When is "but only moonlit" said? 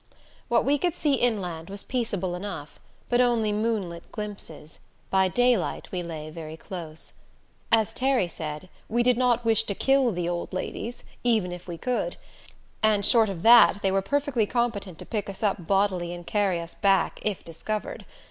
3.07-4.11